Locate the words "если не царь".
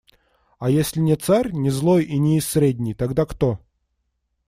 0.71-1.51